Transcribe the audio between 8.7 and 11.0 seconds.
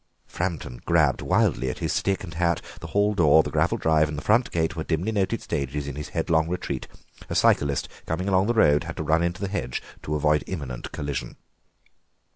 had to run into the hedge to avoid an imminent